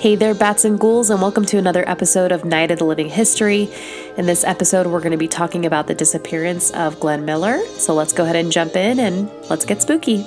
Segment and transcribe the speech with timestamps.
[0.00, 3.10] Hey there, bats and ghouls, and welcome to another episode of Night of the Living
[3.10, 3.70] History.
[4.16, 7.62] In this episode, we're going to be talking about the disappearance of Glenn Miller.
[7.76, 10.26] So let's go ahead and jump in and let's get spooky.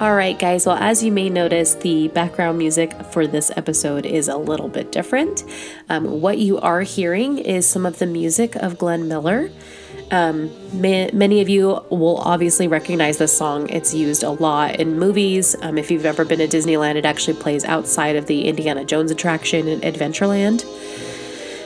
[0.00, 0.64] All right, guys.
[0.64, 4.90] Well, as you may notice, the background music for this episode is a little bit
[4.92, 5.44] different.
[5.90, 9.50] Um, what you are hearing is some of the music of Glenn Miller.
[10.10, 13.68] Um, ma- many of you will obviously recognize this song.
[13.68, 15.54] It's used a lot in movies.
[15.60, 19.10] Um, if you've ever been to Disneyland, it actually plays outside of the Indiana Jones
[19.10, 20.64] attraction in Adventureland.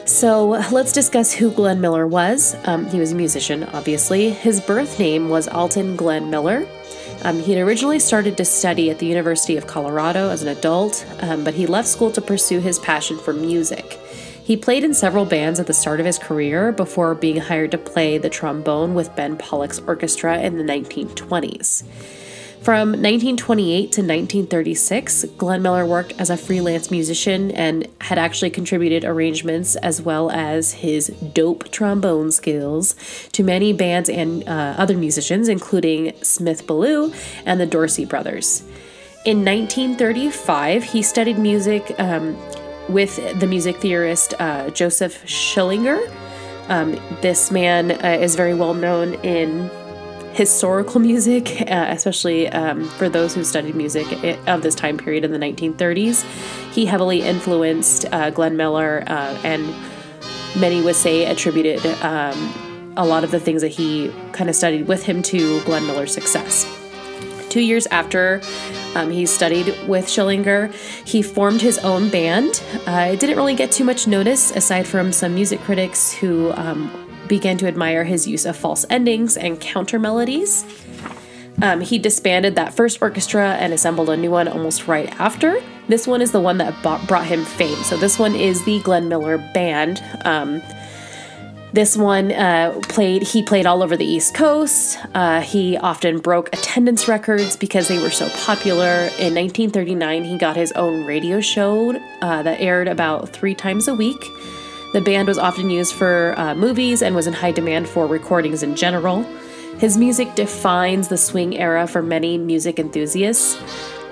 [0.09, 2.57] So let's discuss who Glenn Miller was.
[2.65, 4.31] Um, he was a musician, obviously.
[4.31, 6.67] His birth name was Alton Glenn Miller.
[7.25, 11.07] Um, he had originally started to study at the University of Colorado as an adult,
[11.21, 13.99] um, but he left school to pursue his passion for music.
[14.45, 17.79] He played in several bands at the start of his career before being hired to
[17.79, 21.83] play the trombone with Ben Pollack's orchestra in the 1920s.
[22.65, 29.05] From 1928 to 1936, Glenn Miller worked as a freelance musician and had actually contributed
[29.05, 32.95] arrangements as well as his dope trombone skills
[33.33, 38.63] to many bands and uh, other musicians, including Smith Ballew and the Dorsey Brothers.
[39.27, 42.35] In 1935, he studied music um,
[42.89, 46.11] with the music theorist uh, Joseph Schillinger.
[46.71, 49.71] Um, this man uh, is very well known in
[50.35, 54.07] historical music, uh, especially um, for those who studied music
[54.49, 56.25] of this time period in the 1930s.
[56.73, 59.63] He heavily influenced uh, Glenn Miller, uh, and
[60.59, 64.89] many would say attributed um, a lot of the things that he kind of studied
[64.89, 66.67] with him to Glenn Miller's success.
[67.49, 68.41] Two years after
[68.97, 70.75] um, he studied with Schillinger.
[71.07, 72.61] He formed his own band.
[72.87, 76.91] Uh, it didn't really get too much notice, aside from some music critics who um,
[77.29, 80.65] began to admire his use of false endings and counter melodies.
[81.63, 85.63] Um, he disbanded that first orchestra and assembled a new one almost right after.
[85.89, 87.77] This one is the one that brought him fame.
[87.85, 90.03] So, this one is the Glenn Miller Band.
[90.25, 90.63] Um,
[91.75, 94.97] this one uh, played, he played all over the East Coast.
[95.13, 99.09] Uh, he often broke attendance records because they were so popular.
[99.19, 103.95] In 1939, he got his own radio show uh, that aired about three times a
[103.95, 104.25] week.
[104.95, 108.63] The band was often used for uh, movies and was in high demand for recordings
[108.63, 109.25] in general.
[109.79, 113.61] His music defines the swing era for many music enthusiasts.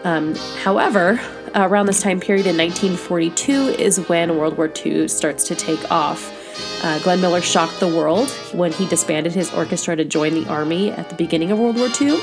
[0.03, 0.35] Um,
[0.65, 1.21] however,
[1.55, 6.33] around this time period in 1942 is when World War II starts to take off.
[6.85, 10.91] Uh, Glenn Miller shocked the world when he disbanded his orchestra to join the army
[10.91, 12.21] at the beginning of World War II.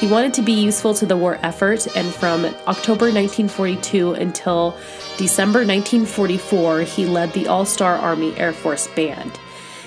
[0.00, 4.76] He wanted to be useful to the war effort, and from October 1942 until
[5.16, 9.40] December 1944, he led the All Star Army Air Force Band.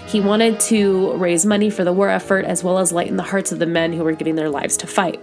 [0.08, 3.52] He wanted to raise money for the war effort as well as lighten the hearts
[3.52, 5.22] of the men who were giving their lives to fight.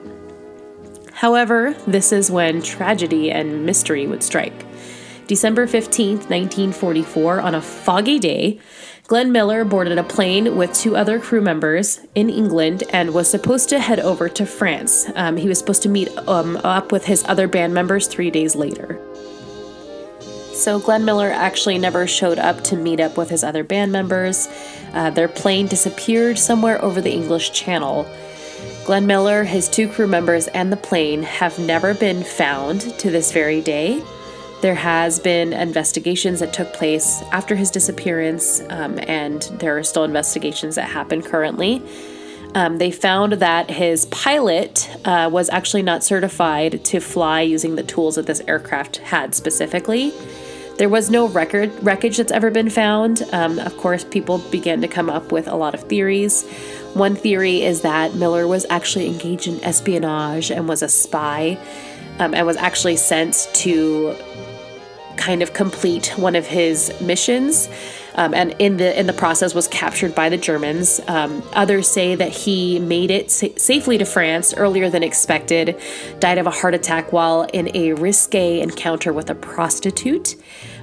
[1.13, 4.65] However, this is when tragedy and mystery would strike.
[5.27, 8.61] December 15, 1944, on a foggy day,
[9.09, 13.69] Glenn Miller boarded a plane with two other crew members in England and was supposed
[13.71, 15.11] to head over to France.
[15.17, 18.55] Um, he was supposed to meet um, up with his other band members three days
[18.55, 19.01] later.
[20.55, 24.49] So, Glenn Miller actually never showed up to meet up with his other band members.
[24.93, 28.09] Uh, their plane disappeared somewhere over the English Channel.
[28.85, 33.33] Glenn Miller, his two crew members, and the plane have never been found to this
[33.33, 34.03] very day.
[34.67, 40.03] There has been investigations that took place after his disappearance, um, and there are still
[40.03, 41.81] investigations that happen currently.
[42.57, 47.85] Um, they found that his pilot uh, was actually not certified to fly using the
[47.85, 50.13] tools that this aircraft had specifically.
[50.79, 53.23] There was no record wreckage that's ever been found.
[53.31, 56.43] Um, of course, people began to come up with a lot of theories.
[56.95, 61.57] One theory is that Miller was actually engaged in espionage and was a spy,
[62.19, 64.17] um, and was actually sent to
[65.27, 67.69] kind of complete one of his missions.
[68.15, 71.01] Um, and in the in the process was captured by the Germans.
[71.09, 75.79] Um, others say that he made it sa- safely to France earlier than expected,
[76.21, 80.37] died of a heart attack while in a risque encounter with a prostitute.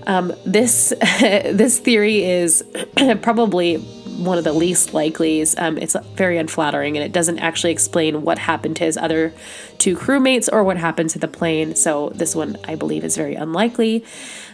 [0.06, 2.64] Um, this this theory is
[3.22, 3.78] probably
[4.26, 5.56] one of the least likelies.
[5.58, 9.34] Um, it's very unflattering and it doesn't actually explain what happened to his other
[9.78, 11.76] two crewmates or what happened to the plane.
[11.76, 14.06] So, this one I believe is very unlikely.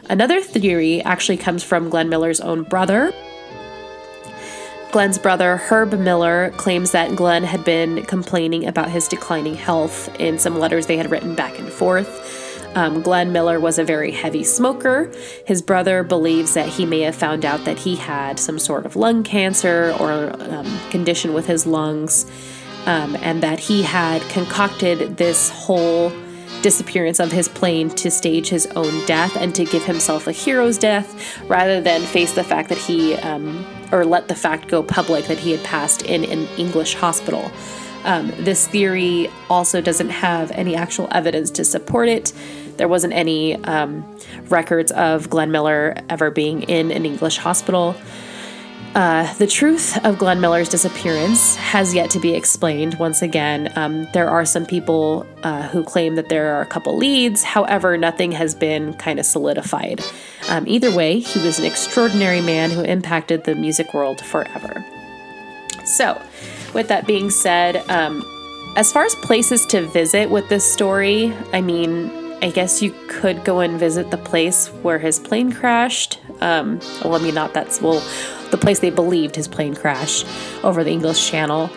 [0.10, 3.14] Another theory actually comes from Glenn Miller's own brother.
[4.92, 10.40] Glenn's brother, Herb Miller, claims that Glenn had been complaining about his declining health in
[10.40, 12.49] some letters they had written back and forth.
[12.76, 15.12] Um, Glenn Miller was a very heavy smoker.
[15.46, 18.96] His brother believes that he may have found out that he had some sort of
[18.96, 22.26] lung cancer or um, condition with his lungs,
[22.86, 26.12] um, and that he had concocted this whole
[26.62, 30.78] disappearance of his plane to stage his own death and to give himself a hero's
[30.78, 35.26] death rather than face the fact that he, um, or let the fact go public
[35.26, 37.52] that he had passed in an English hospital.
[38.04, 42.34] Um, this theory also doesn't have any actual evidence to support it.
[42.80, 44.06] There wasn't any um,
[44.48, 47.94] records of Glenn Miller ever being in an English hospital.
[48.96, 52.98] Uh, the truth of Glenn Miller's disappearance has yet to be explained.
[52.98, 56.96] Once again, um, there are some people uh, who claim that there are a couple
[56.96, 57.44] leads.
[57.44, 60.02] However, nothing has been kind of solidified.
[60.48, 64.86] Um, either way, he was an extraordinary man who impacted the music world forever.
[65.84, 66.20] So,
[66.74, 68.24] with that being said, um,
[68.78, 72.10] as far as places to visit with this story, I mean,
[72.42, 76.20] I guess you could go and visit the place where his plane crashed.
[76.42, 78.02] Um, well, I mean, not that's well
[78.52, 80.26] the place they believed his plane crashed
[80.64, 81.70] over the English Channel.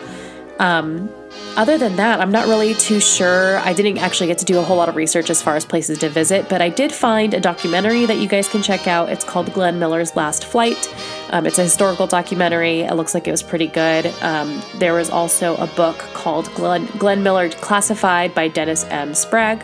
[0.59, 1.09] Um,
[1.55, 3.57] other than that, I'm not really too sure.
[3.59, 5.99] I didn't actually get to do a whole lot of research as far as places
[5.99, 9.09] to visit, but I did find a documentary that you guys can check out.
[9.09, 10.93] It's called Glenn Miller's Last Flight.
[11.29, 12.81] Um, it's a historical documentary.
[12.81, 14.07] It looks like it was pretty good.
[14.21, 19.13] Um, there was also a book called Glenn, Glenn Miller Classified by Dennis M.
[19.13, 19.63] Sprague.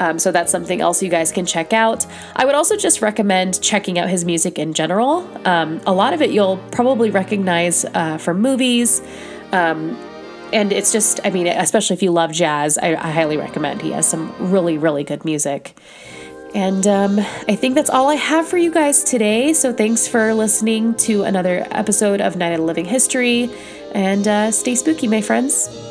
[0.00, 2.06] Um, so that's something else you guys can check out.
[2.36, 5.28] I would also just recommend checking out his music in general.
[5.46, 9.02] Um, a lot of it you'll probably recognize uh, from movies.
[9.52, 9.96] Um,
[10.52, 13.82] and it's just, I mean, especially if you love jazz, I, I highly recommend.
[13.82, 15.76] He has some really, really good music.
[16.54, 19.52] And um, I think that's all I have for you guys today.
[19.52, 23.50] So thanks for listening to another episode of Night of Living History.
[23.92, 25.87] And uh, stay spooky, my friends.